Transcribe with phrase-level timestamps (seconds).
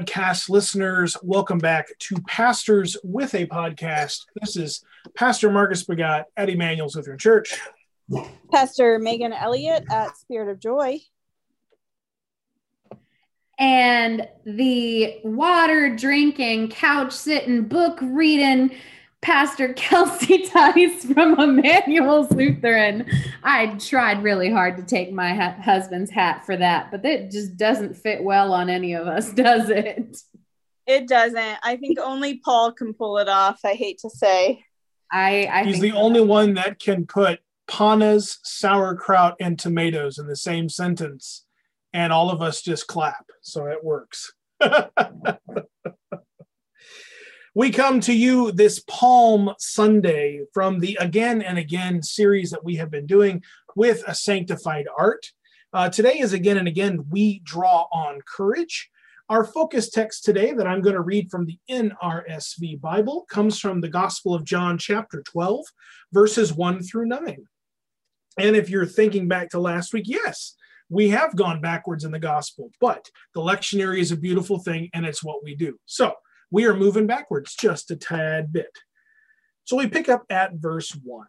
[0.00, 1.16] Day podcast listeners.
[1.22, 4.24] Welcome back to Pastors with a Podcast.
[4.40, 4.84] This is
[5.14, 7.58] Pastor Marcus Begat at Emmanuel's Lutheran Church.
[8.52, 11.00] Pastor Megan Elliott at Spirit of Joy.
[13.58, 18.70] And the water drinking, couch sitting, book reading,
[19.22, 23.06] Pastor Kelsey Tice from Emmanuel's Lutheran.
[23.42, 27.56] I tried really hard to take my ha- husband's hat for that, but it just
[27.56, 30.16] doesn't fit well on any of us, does it?
[30.86, 31.58] It doesn't.
[31.62, 33.60] I think only Paul can pull it off.
[33.64, 34.64] I hate to say.
[35.12, 35.96] I, I he's the so.
[35.96, 41.44] only one that can put panas, sauerkraut, and tomatoes in the same sentence,
[41.92, 43.26] and all of us just clap.
[43.42, 44.32] So it works.
[47.52, 52.76] We come to you this Palm Sunday from the Again and Again series that we
[52.76, 53.42] have been doing
[53.74, 55.26] with a sanctified art.
[55.72, 58.88] Uh, today is Again and Again, we draw on courage.
[59.28, 63.80] Our focus text today that I'm going to read from the NRSV Bible comes from
[63.80, 65.64] the Gospel of John, chapter 12,
[66.12, 67.36] verses 1 through 9.
[68.38, 70.54] And if you're thinking back to last week, yes,
[70.88, 75.04] we have gone backwards in the gospel, but the lectionary is a beautiful thing and
[75.04, 75.80] it's what we do.
[75.86, 76.14] So
[76.50, 78.76] we are moving backwards just a tad bit.
[79.64, 81.26] So we pick up at verse 1.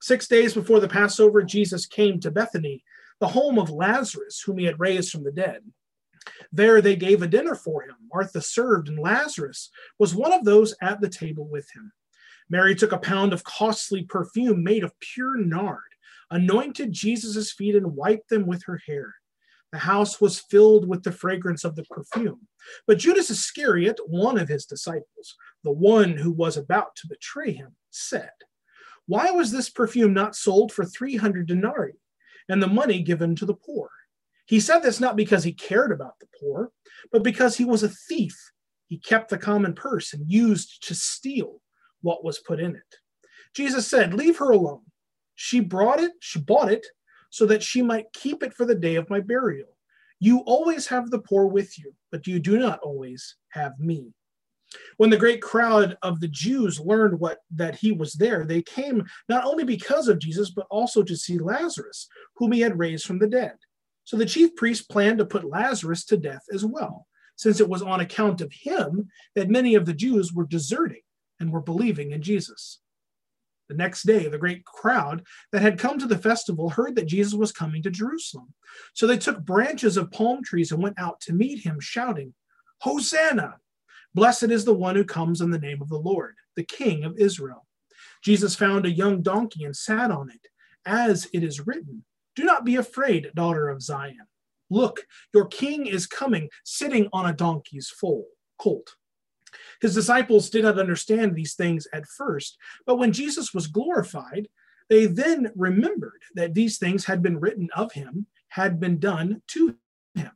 [0.00, 2.82] Six days before the Passover, Jesus came to Bethany,
[3.20, 5.62] the home of Lazarus, whom he had raised from the dead.
[6.50, 7.94] There they gave a dinner for him.
[8.12, 11.92] Martha served, and Lazarus was one of those at the table with him.
[12.50, 15.80] Mary took a pound of costly perfume made of pure nard,
[16.30, 19.14] anointed Jesus' feet, and wiped them with her hair.
[19.72, 22.46] The house was filled with the fragrance of the perfume.
[22.86, 27.74] But Judas Iscariot, one of his disciples, the one who was about to betray him,
[27.90, 28.30] said,
[29.06, 31.94] Why was this perfume not sold for 300 denarii
[32.50, 33.88] and the money given to the poor?
[34.44, 36.70] He said this not because he cared about the poor,
[37.10, 38.36] but because he was a thief.
[38.88, 41.62] He kept the common purse and used to steal
[42.02, 42.96] what was put in it.
[43.54, 44.82] Jesus said, Leave her alone.
[45.34, 46.86] She brought it, she bought it
[47.32, 49.76] so that she might keep it for the day of my burial.
[50.20, 54.12] You always have the poor with you, but you do not always have me.
[54.98, 59.04] When the great crowd of the Jews learned what that he was there, they came
[59.30, 62.06] not only because of Jesus, but also to see Lazarus,
[62.36, 63.56] whom he had raised from the dead.
[64.04, 67.06] So the chief priests planned to put Lazarus to death as well,
[67.36, 71.02] since it was on account of him that many of the Jews were deserting
[71.40, 72.81] and were believing in Jesus.
[73.72, 77.32] The next day, the great crowd that had come to the festival heard that Jesus
[77.32, 78.52] was coming to Jerusalem.
[78.92, 82.34] So they took branches of palm trees and went out to meet him, shouting,
[82.82, 83.56] Hosanna!
[84.14, 87.16] Blessed is the one who comes in the name of the Lord, the King of
[87.16, 87.66] Israel.
[88.22, 90.48] Jesus found a young donkey and sat on it,
[90.84, 92.04] as it is written,
[92.36, 94.26] Do not be afraid, daughter of Zion.
[94.68, 98.26] Look, your king is coming, sitting on a donkey's foal,
[98.58, 98.96] colt.
[99.80, 104.48] His disciples did not understand these things at first, but when Jesus was glorified,
[104.88, 109.76] they then remembered that these things had been written of him, had been done to
[110.14, 110.30] him.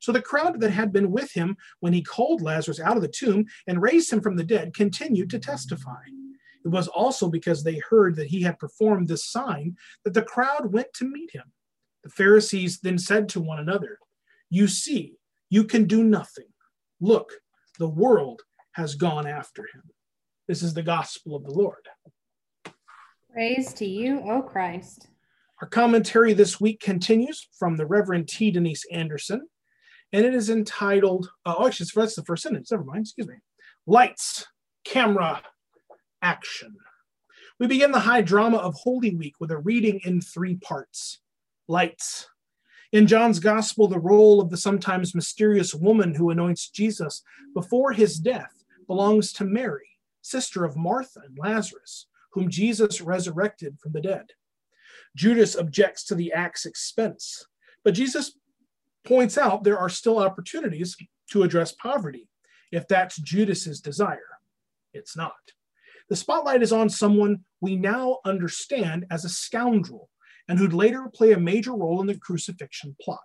[0.00, 3.08] So the crowd that had been with him when he called Lazarus out of the
[3.08, 6.00] tomb and raised him from the dead continued to testify.
[6.64, 10.72] It was also because they heard that he had performed this sign that the crowd
[10.72, 11.52] went to meet him.
[12.04, 13.98] The Pharisees then said to one another,
[14.50, 15.18] You see,
[15.50, 16.48] you can do nothing.
[17.00, 17.32] Look,
[17.78, 19.82] the world has gone after him.
[20.48, 21.88] This is the gospel of the Lord.
[23.32, 25.08] Praise to you, O Christ.
[25.60, 28.50] Our commentary this week continues from the Reverend T.
[28.50, 29.46] Denise Anderson,
[30.12, 33.36] and it is entitled, uh, oh, actually, that's the first sentence, never mind, excuse me.
[33.86, 34.46] Lights,
[34.84, 35.42] camera,
[36.20, 36.76] action.
[37.58, 41.20] We begin the high drama of Holy Week with a reading in three parts.
[41.68, 42.28] Lights,
[42.92, 47.22] in John's gospel, the role of the sometimes mysterious woman who anoints Jesus
[47.54, 49.88] before his death belongs to Mary,
[50.20, 54.26] sister of Martha and Lazarus, whom Jesus resurrected from the dead.
[55.16, 57.46] Judas objects to the act's expense,
[57.84, 58.38] but Jesus
[59.04, 60.96] points out there are still opportunities
[61.30, 62.28] to address poverty
[62.70, 64.38] if that's Judas's desire.
[64.94, 65.32] It's not.
[66.08, 70.10] The spotlight is on someone we now understand as a scoundrel
[70.48, 73.20] and who'd later play a major role in the crucifixion plot.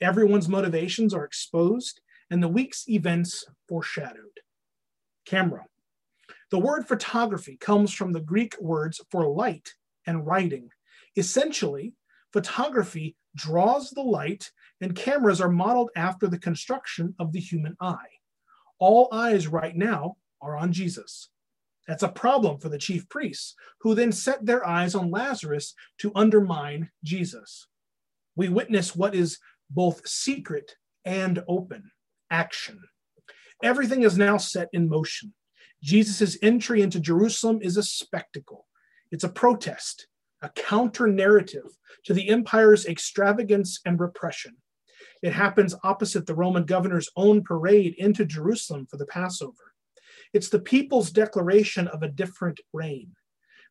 [0.00, 2.00] Everyone's motivations are exposed,
[2.30, 4.40] and the week's events foreshadowed.
[5.24, 5.64] Camera.
[6.50, 9.74] The word photography comes from the Greek words for light
[10.06, 10.68] and writing.
[11.16, 11.94] Essentially,
[12.32, 18.18] photography draws the light, and cameras are modeled after the construction of the human eye.
[18.78, 21.30] All eyes right now are on Jesus.
[21.88, 26.12] That's a problem for the chief priests, who then set their eyes on Lazarus to
[26.14, 27.66] undermine Jesus.
[28.36, 29.38] We witness what is
[29.70, 31.90] both secret and open
[32.30, 32.80] action.
[33.62, 35.32] Everything is now set in motion.
[35.82, 38.66] Jesus' entry into Jerusalem is a spectacle,
[39.10, 40.06] it's a protest,
[40.40, 44.56] a counter narrative to the empire's extravagance and repression.
[45.22, 49.72] It happens opposite the Roman governor's own parade into Jerusalem for the Passover.
[50.32, 53.12] It's the people's declaration of a different reign.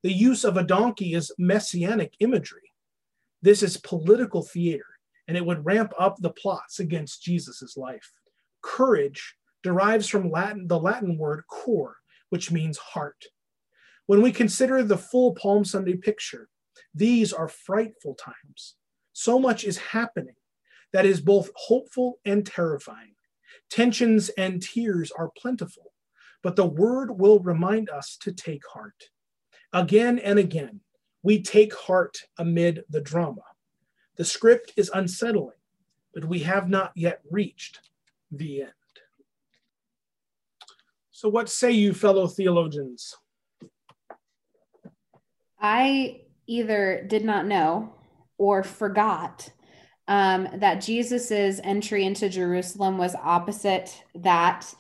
[0.04, 2.72] The use of a donkey is messianic imagery.
[3.42, 4.86] This is political theater,
[5.28, 8.14] and it would ramp up the plots against Jesus' life.
[8.62, 11.98] Courage derives from Latin, the Latin word cor,
[12.30, 13.26] which means heart.
[14.08, 16.50] When we consider the full Palm Sunday picture,
[16.94, 18.76] these are frightful times.
[19.14, 20.36] So much is happening
[20.94, 23.14] that is both hopeful and terrifying.
[23.70, 25.94] Tensions and tears are plentiful,
[26.44, 29.10] but the word will remind us to take heart.
[29.74, 30.82] Again and again,
[31.24, 33.44] we take heart amid the drama.
[34.18, 35.58] The script is unsettling,
[36.14, 37.80] but we have not yet reached
[38.32, 38.72] the end.
[41.22, 43.16] So, what say you, fellow theologians?
[45.60, 47.94] I either did not know
[48.40, 49.48] or forgot
[50.08, 54.74] um, that Jesus's entry into Jerusalem was opposite that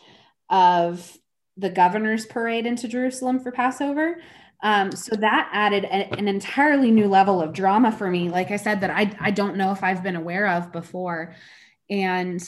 [0.49, 1.15] of
[1.57, 4.19] the governor's parade into Jerusalem for Passover.
[4.63, 8.31] Um, so that added a, an entirely new level of drama for me.
[8.31, 11.35] Like I said, that I, I don't know if I've been aware of before.
[11.87, 12.41] And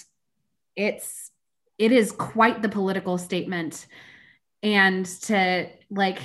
[0.76, 1.30] it's,
[1.78, 3.88] it is quite the political statement.
[4.62, 6.20] And to like,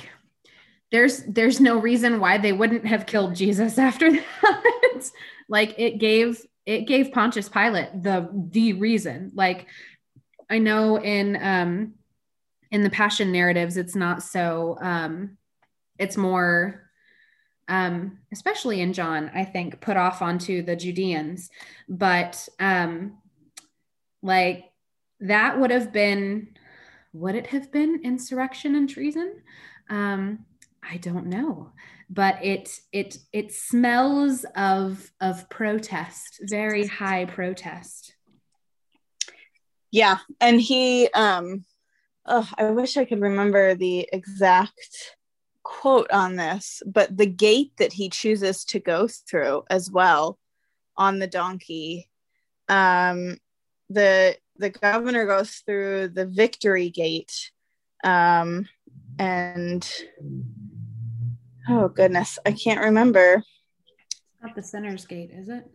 [0.91, 5.11] there's, there's no reason why they wouldn't have killed Jesus after that.
[5.47, 9.67] like it gave, it gave Pontius Pilate the, the reason, like
[10.49, 11.93] I know in, um,
[12.71, 15.37] in the passion narratives, it's not so, um,
[15.97, 16.89] it's more
[17.69, 21.51] um, especially in John, I think, put off onto the Judeans.
[21.87, 23.19] But um,
[24.23, 24.68] like
[25.21, 26.49] that would have been,
[27.13, 29.41] would it have been insurrection and treason?
[29.89, 30.45] Um,
[30.83, 31.71] I don't know,
[32.09, 38.15] but it it it smells of of protest, very high protest.
[39.91, 41.65] Yeah, and he, um,
[42.25, 45.17] oh, I wish I could remember the exact
[45.63, 50.37] quote on this, but the gate that he chooses to go through as well
[50.95, 52.09] on the donkey,
[52.67, 53.37] um,
[53.89, 57.51] the the governor goes through the victory gate,
[58.03, 58.67] um,
[59.17, 59.89] and
[61.67, 63.43] oh goodness, I can't remember.
[63.97, 65.65] It's not the sinner's gate, is it?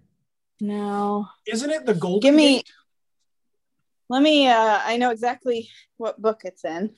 [0.61, 1.27] No.
[1.47, 2.21] Isn't it the golden?
[2.21, 2.57] Give me.
[2.57, 2.71] Gate?
[4.09, 4.49] Let me.
[4.49, 6.95] Uh, I know exactly what book it's in.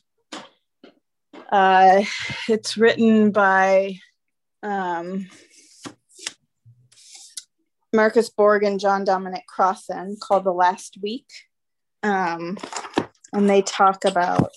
[1.50, 2.02] Uh,
[2.48, 3.98] it's written by
[4.62, 5.26] um,
[7.92, 11.28] Marcus Borg and John Dominic Crossan called The Last Week.
[12.06, 12.56] Um,
[13.32, 14.52] and they talk about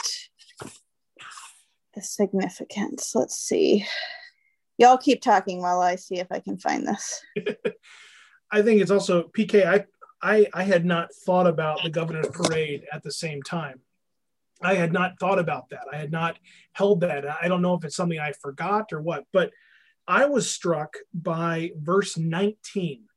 [1.95, 3.13] the significance.
[3.15, 3.85] Let's see.
[4.77, 7.21] Y'all keep talking while I see if I can find this.
[8.51, 9.65] I think it's also PK.
[9.65, 9.85] I,
[10.21, 13.81] I I had not thought about the governor's parade at the same time.
[14.61, 15.85] I had not thought about that.
[15.91, 16.37] I had not
[16.73, 17.25] held that.
[17.41, 19.51] I don't know if it's something I forgot or what, but
[20.07, 23.08] I was struck by verse 19.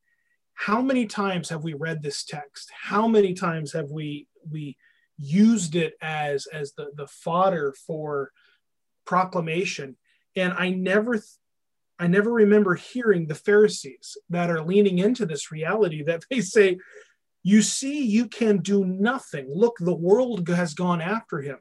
[0.54, 2.70] How many times have we read this text?
[2.72, 4.76] How many times have we we
[5.18, 8.30] used it as as the the fodder for
[9.04, 9.96] proclamation?
[10.36, 11.20] And I never
[11.98, 16.78] I never remember hearing the Pharisees that are leaning into this reality that they say,
[17.42, 19.46] you see, you can do nothing.
[19.48, 21.58] Look, the world has gone after him.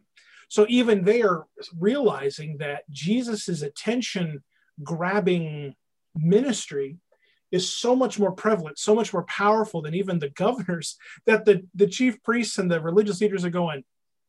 [0.48, 1.46] So even they are
[1.80, 4.44] realizing that Jesus's attention
[4.84, 5.76] grabbing
[6.16, 6.98] ministry
[7.52, 11.66] is so much more prevalent, so much more powerful than even the governors, that the,
[11.76, 13.84] the chief priests and the religious leaders are going,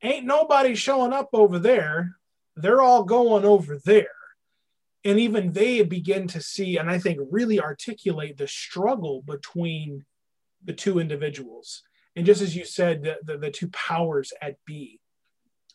[0.05, 2.17] Ain't nobody showing up over there.
[2.57, 4.09] They're all going over there.
[5.05, 10.05] And even they begin to see, and I think really articulate the struggle between
[10.64, 11.83] the two individuals.
[12.17, 15.00] And just as you said, the, the, the two powers at B.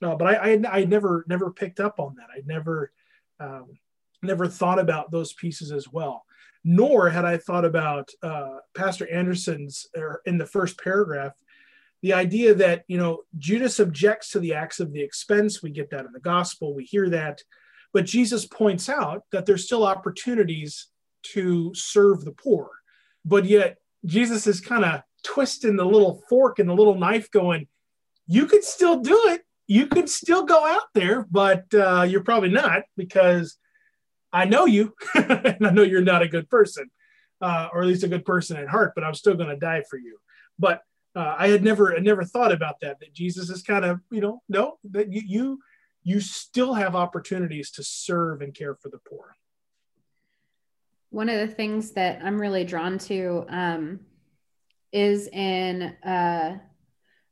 [0.01, 2.27] Uh, but I, I, I never never picked up on that.
[2.35, 2.91] I never
[3.39, 3.79] um,
[4.21, 6.25] never thought about those pieces as well.
[6.69, 11.31] Nor had I thought about uh, Pastor Anderson's er, in the first paragraph,
[12.01, 15.63] the idea that you know Judas objects to the acts of the expense.
[15.63, 16.75] We get that in the gospel.
[16.75, 17.41] We hear that,
[17.93, 20.87] but Jesus points out that there's still opportunities
[21.33, 22.69] to serve the poor,
[23.23, 27.69] but yet Jesus is kind of twisting the little fork and the little knife, going,
[28.27, 29.43] "You could still do it.
[29.67, 33.57] You could still go out there, but uh, you're probably not because
[34.31, 36.89] I know you, and I know you're not a good person,
[37.41, 38.93] uh, or at least a good person at heart.
[38.95, 40.19] But I'm still going to die for you."
[40.59, 40.81] But
[41.15, 42.99] uh, I had never I never thought about that.
[42.99, 45.59] That Jesus is kind of you know no that you you
[46.03, 49.35] you still have opportunities to serve and care for the poor.
[51.09, 53.99] One of the things that I'm really drawn to um,
[54.91, 56.59] is in uh,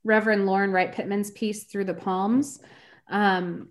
[0.03, 2.59] Reverend Lauren Wright Pittman's piece through the Palms,
[3.09, 3.69] um,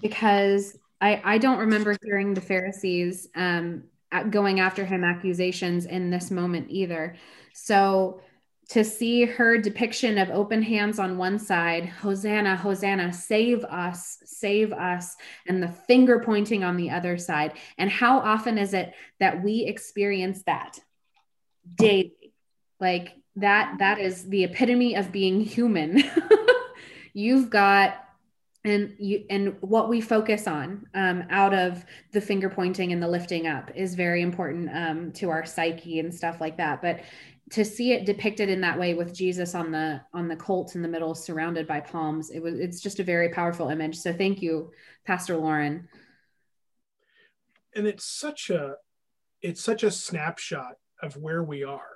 [0.00, 3.84] because I I don't remember hearing the Pharisees um,
[4.30, 7.16] going after him accusations in this moment either.
[7.52, 8.20] So
[8.68, 14.72] to see her depiction of open hands on one side, Hosanna, Hosanna, save us, save
[14.72, 17.52] us, and the finger pointing on the other side.
[17.78, 20.80] And how often is it that we experience that
[21.76, 22.32] daily?
[22.80, 26.02] Like that, that is the epitome of being human.
[27.14, 28.05] You've got
[28.66, 33.08] and you and what we focus on um, out of the finger pointing and the
[33.08, 36.82] lifting up is very important um, to our psyche and stuff like that.
[36.82, 37.00] But
[37.50, 40.82] to see it depicted in that way with Jesus on the on the colt in
[40.82, 43.96] the middle surrounded by palms it was it's just a very powerful image.
[43.96, 44.72] So thank you
[45.06, 45.88] pastor lauren.
[47.74, 48.74] And it's such a
[49.42, 51.90] it's such a snapshot of where we are.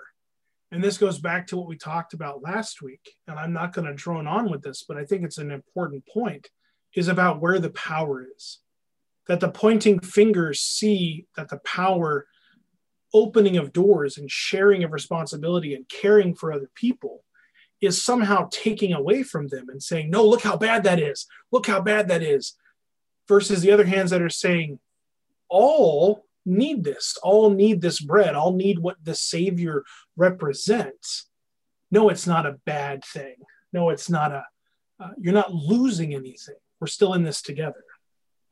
[0.71, 3.89] And this goes back to what we talked about last week and I'm not going
[3.89, 6.49] to drone on with this but I think it's an important point
[6.95, 8.59] is about where the power is
[9.31, 12.27] that the pointing fingers see that the power
[13.15, 17.23] opening of doors and sharing of responsibility and caring for other people
[17.81, 21.27] is somehow taking away from them and saying, no, look how bad that is.
[21.53, 22.57] Look how bad that is.
[23.29, 24.81] Versus the other hands that are saying,
[25.49, 29.85] all need this, all need this bread, all need what the Savior
[30.17, 31.29] represents.
[31.93, 33.37] No, it's not a bad thing.
[33.73, 34.45] No, it's not a,
[34.99, 36.57] uh, you're not losing anything.
[36.81, 37.85] We're still in this together.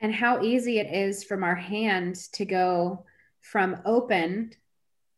[0.00, 3.04] And how easy it is from our hand to go,
[3.40, 4.56] from opened,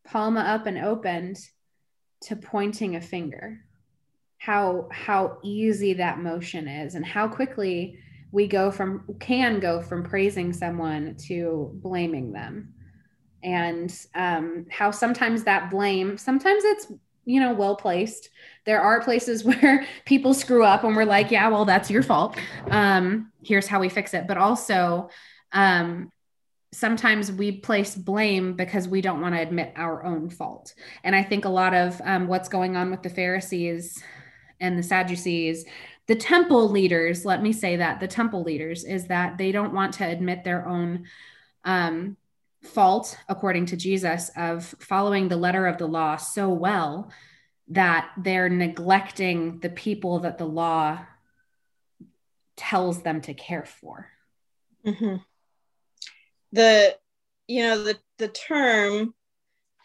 [0.04, 1.38] palma up and opened,
[2.22, 3.64] to pointing a finger.
[4.38, 7.98] How how easy that motion is, and how quickly
[8.32, 12.72] we go from can go from praising someone to blaming them,
[13.42, 16.86] and um, how sometimes that blame sometimes it's
[17.30, 18.28] you know well placed.
[18.66, 22.36] There are places where people screw up, and we're like, yeah, well, that's your fault.
[22.70, 24.26] Um, here's how we fix it.
[24.26, 25.10] But also,
[25.52, 26.10] um,
[26.72, 30.74] sometimes we place blame because we don't want to admit our own fault.
[31.02, 34.02] And I think a lot of um, what's going on with the Pharisees
[34.60, 35.64] and the Sadducees,
[36.06, 39.94] the temple leaders, let me say that the temple leaders is that they don't want
[39.94, 41.06] to admit their own
[41.64, 42.16] um,
[42.62, 47.10] fault, according to Jesus, of following the letter of the law so well
[47.68, 50.98] that they're neglecting the people that the law
[52.56, 54.08] tells them to care for.
[54.86, 55.16] Mm-hmm
[56.52, 56.96] the
[57.46, 59.14] you know the the term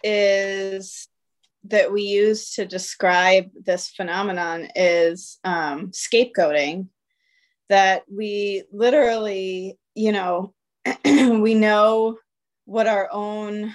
[0.03, 1.07] is
[1.65, 6.87] that we use to describe this phenomenon is um, scapegoating
[7.69, 10.53] that we literally you know
[11.05, 12.17] we know
[12.65, 13.73] what our own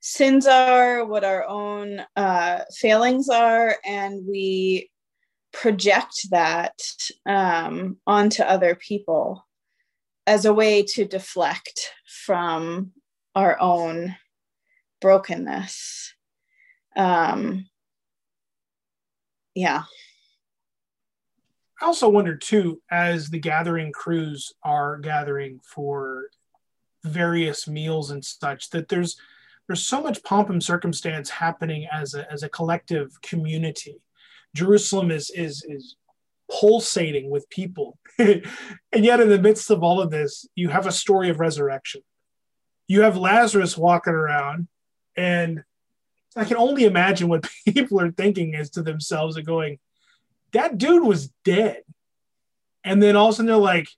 [0.00, 4.90] sins are what our own uh, failings are and we
[5.52, 6.72] project that
[7.26, 9.46] um, onto other people
[10.26, 11.90] as a way to deflect
[12.24, 12.92] from
[13.34, 14.14] our own
[15.00, 16.14] brokenness.
[16.96, 17.66] Um,
[19.54, 19.84] yeah.
[21.80, 26.26] I also wonder too, as the gathering crews are gathering for
[27.04, 29.16] various meals and such, that there's
[29.66, 34.00] there's so much pomp and circumstance happening as a as a collective community.
[34.54, 35.96] Jerusalem is is is
[36.50, 37.98] pulsating with people.
[38.18, 38.44] and
[38.92, 42.02] yet, in the midst of all of this, you have a story of resurrection.
[42.88, 44.66] You have Lazarus walking around,
[45.16, 45.62] and
[46.36, 49.78] I can only imagine what people are thinking as to themselves and going,
[50.52, 51.82] that dude was dead.
[52.84, 53.88] And then all of a sudden they're like,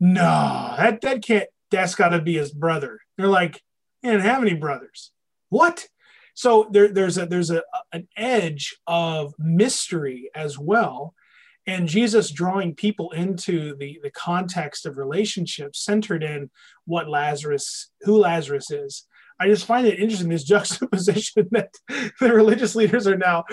[0.00, 3.00] no, that, that can't, that's got to be his brother.
[3.16, 3.60] They're like,
[4.02, 5.10] he didn't have any brothers.
[5.48, 5.86] What?
[6.34, 11.14] So there, there's a there's a an edge of mystery as well
[11.66, 16.50] and jesus drawing people into the the context of relationships centered in
[16.84, 19.06] what lazarus who lazarus is
[19.40, 21.70] i just find it interesting this juxtaposition that
[22.20, 23.44] the religious leaders are now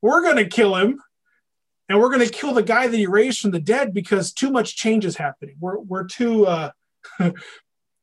[0.00, 1.00] we're going to kill him
[1.88, 4.50] and we're going to kill the guy that he raised from the dead because too
[4.50, 6.70] much change is happening we're, we're too uh,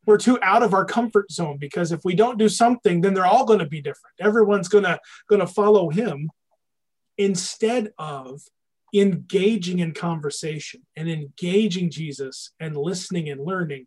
[0.06, 3.26] we're too out of our comfort zone because if we don't do something then they're
[3.26, 6.30] all going to be different everyone's going to going to follow him
[7.18, 8.42] instead of
[8.94, 13.86] engaging in conversation and engaging Jesus and listening and learning,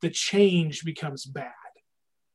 [0.00, 1.52] the change becomes bad.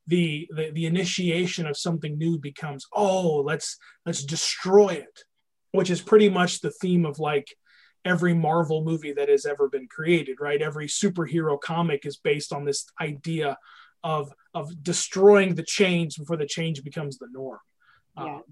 [0.08, 5.24] The, the, the initiation of something new becomes, oh, let's let's destroy it.
[5.72, 7.56] which is pretty much the theme of like
[8.06, 10.62] every Marvel movie that has ever been created, right?
[10.62, 13.58] Every superhero comic is based on this idea
[14.04, 17.60] of of destroying the change before the change becomes the norm.
[18.18, 18.36] Yeah.
[18.36, 18.44] Um,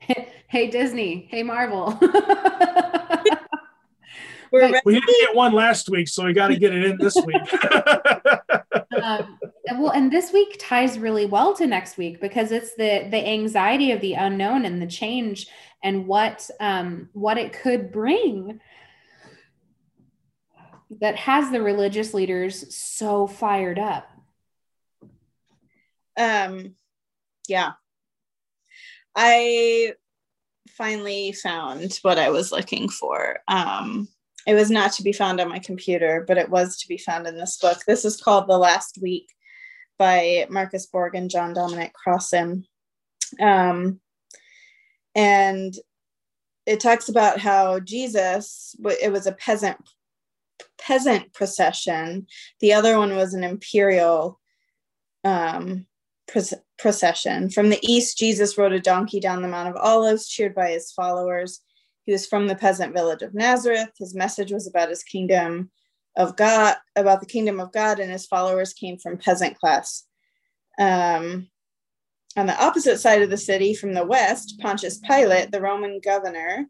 [0.48, 1.98] hey Disney, hey Marvel.
[4.52, 7.36] we didn't get one last week, so we got to get it in this week.
[9.02, 9.38] um,
[9.76, 13.92] well, and this week ties really well to next week because it's the the anxiety
[13.92, 15.48] of the unknown and the change
[15.82, 18.60] and what um, what it could bring
[21.00, 24.08] that has the religious leaders so fired up.
[26.16, 26.74] Um,
[27.46, 27.72] yeah,
[29.14, 29.92] I
[30.70, 33.38] finally found what I was looking for.
[33.46, 34.08] Um,
[34.46, 37.26] it was not to be found on my computer, but it was to be found
[37.26, 37.78] in this book.
[37.86, 39.28] This is called The Last Week
[39.98, 42.64] by Marcus Borg and John Dominic Crossan.
[43.40, 44.00] Um,
[45.18, 45.74] and
[46.64, 49.76] it talks about how Jesus, it was a peasant
[50.80, 52.26] peasant procession.
[52.60, 54.38] The other one was an imperial
[55.24, 55.86] um,
[56.78, 57.50] procession.
[57.50, 60.92] From the east, Jesus rode a donkey down the Mount of Olives, cheered by his
[60.92, 61.62] followers.
[62.04, 63.90] He was from the peasant village of Nazareth.
[63.98, 65.70] His message was about his kingdom
[66.16, 70.04] of God, about the kingdom of God, and his followers came from peasant class.
[70.78, 71.48] Um,
[72.38, 76.66] on the opposite side of the city, from the west, Pontius Pilate, the Roman governor,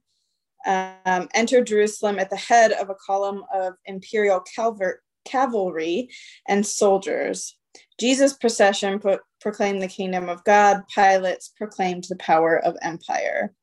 [0.67, 6.11] um, entered Jerusalem at the head of a column of imperial calver- cavalry
[6.49, 7.57] and soldiers.
[8.01, 10.83] Jesus' procession pro- proclaimed the kingdom of God.
[10.93, 13.55] Pilate's proclaimed the power of empire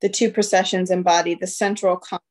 [0.00, 2.24] the two processions embody the central conflict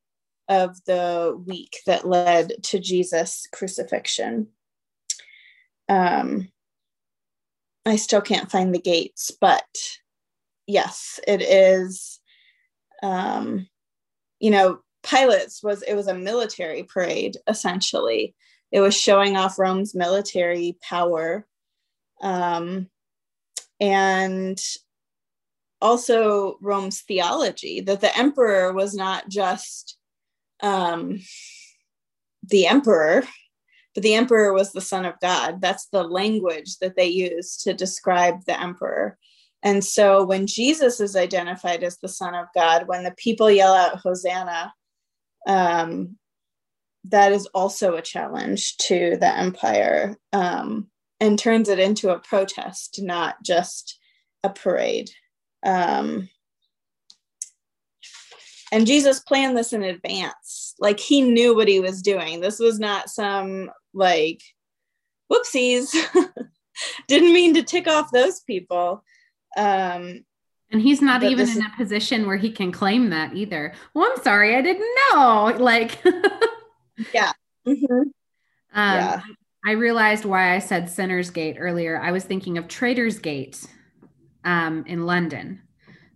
[0.49, 4.47] of the week that led to Jesus' crucifixion.
[5.89, 6.49] Um,
[7.88, 9.65] I still can't find the gates, but
[10.65, 12.19] yes, it is.
[13.02, 13.67] Um,
[14.39, 18.36] you know, Pilate's was it was a military parade essentially.
[18.71, 21.47] It was showing off Rome's military power,
[22.21, 22.89] um,
[23.80, 24.60] and
[25.82, 29.97] also Rome's theology that the emperor was not just
[30.62, 31.19] um,
[32.43, 33.23] the emperor,
[33.97, 35.60] but the emperor was the son of God.
[35.60, 39.17] That's the language that they use to describe the emperor.
[39.63, 43.73] And so when Jesus is identified as the son of God, when the people yell
[43.73, 44.71] out Hosanna,
[45.47, 46.15] um,
[47.05, 52.99] that is also a challenge to the empire um, and turns it into a protest,
[53.01, 53.97] not just
[54.43, 55.10] a parade.
[55.65, 56.29] Um,
[58.71, 60.75] and Jesus planned this in advance.
[60.79, 62.41] Like he knew what he was doing.
[62.41, 64.41] This was not some like
[65.31, 65.93] whoopsies.
[67.07, 69.03] Didn't mean to tick off those people.
[69.57, 70.23] Um,
[70.71, 73.73] and he's not even in a position where he can claim that either.
[73.93, 75.55] Well, I'm sorry, I didn't know.
[75.57, 76.03] Like,
[77.13, 77.31] yeah.
[77.65, 77.93] Mm-hmm.
[77.93, 78.10] Um,
[78.73, 79.21] yeah.
[79.65, 81.99] I realized why I said Sinner's Gate earlier.
[81.99, 83.65] I was thinking of Traitor's Gate
[84.43, 85.62] um, in London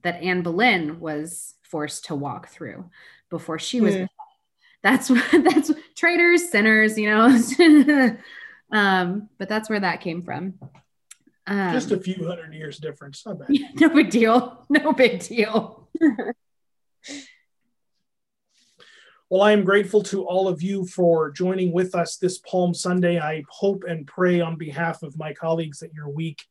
[0.03, 2.89] that Anne Boleyn was forced to walk through
[3.29, 3.95] before she was.
[3.95, 4.07] Mm.
[4.83, 8.17] That's that's traitors, sinners, you know.
[8.71, 10.55] um, but that's where that came from.
[11.47, 13.25] Um, Just a few hundred years difference.
[13.25, 13.49] Not bad.
[13.75, 14.65] No big deal.
[14.69, 15.89] No big deal.
[19.29, 23.17] Well, I am grateful to all of you for joining with us this Palm Sunday.
[23.17, 26.43] I hope and pray on behalf of my colleagues that your week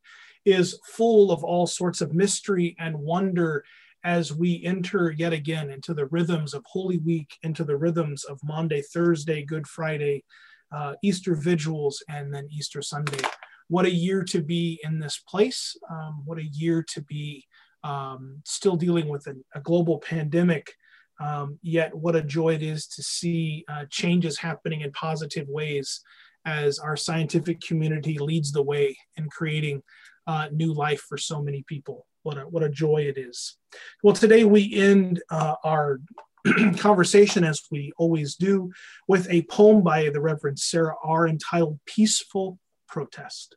[0.47, 3.65] is full of all sorts of mystery and wonder
[4.05, 8.41] as we enter yet again into the rhythms of Holy Week, into the rhythms of
[8.43, 10.25] Maundy, Thursday, Good Friday,
[10.73, 13.23] uh, Easter vigils, and then Easter Sunday.
[13.69, 15.77] What a year to be in this place.
[15.91, 17.45] Um, what a year to be
[17.85, 20.73] um, still dealing with a, a global pandemic.
[21.21, 26.01] Um, yet, what a joy it is to see uh, changes happening in positive ways
[26.47, 29.83] as our scientific community leads the way in creating
[30.27, 32.07] uh, new life for so many people.
[32.23, 33.57] What a, what a joy it is.
[34.03, 36.01] Well, today we end uh, our
[36.79, 38.71] conversation, as we always do,
[39.09, 43.57] with a poem by the Reverend Sarah Are entitled Peaceful Protest.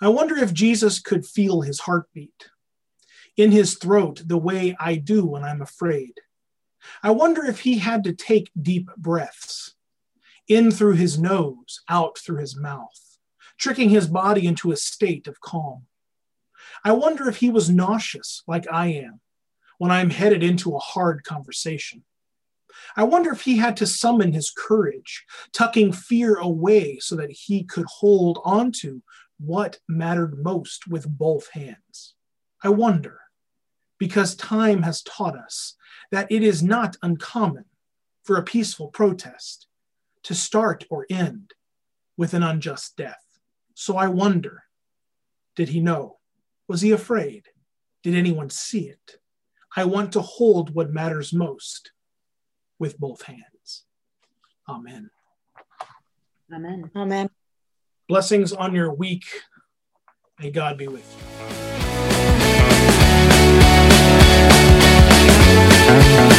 [0.00, 2.48] I wonder if Jesus could feel his heartbeat
[3.36, 6.14] in his throat the way I do when I'm afraid.
[7.02, 9.74] I wonder if he had to take deep breaths
[10.48, 13.12] in through his nose, out through his mouth
[13.62, 15.86] tricking his body into a state of calm.
[16.84, 19.20] I wonder if he was nauseous like I am
[19.78, 22.04] when I'm headed into a hard conversation.
[22.96, 27.64] I wonder if he had to summon his courage, tucking fear away so that he
[27.64, 29.02] could hold on to
[29.38, 32.14] what mattered most with both hands.
[32.62, 33.20] I wonder,
[33.98, 35.76] because time has taught us
[36.10, 37.64] that it is not uncommon
[38.22, 39.66] for a peaceful protest
[40.22, 41.54] to start or end
[42.16, 43.24] with an unjust death.
[43.74, 44.64] So I wonder
[45.54, 46.18] did he know?
[46.72, 47.44] Was he afraid?
[48.02, 49.18] Did anyone see it?
[49.76, 51.92] I want to hold what matters most
[52.78, 53.84] with both hands.
[54.66, 55.10] Amen.
[56.50, 56.90] Amen.
[56.96, 57.28] Amen.
[58.08, 59.26] Blessings on your week.
[60.40, 61.04] May God be with
[66.26, 66.31] you.